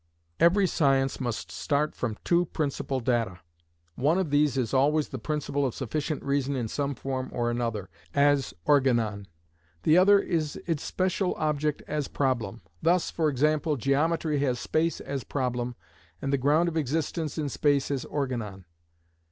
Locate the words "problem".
12.07-12.63, 15.23-15.75